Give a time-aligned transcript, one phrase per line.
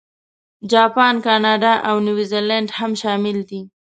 [0.71, 3.61] جاپان، کاناډا، او نیوزیلانډ هم شامل دي.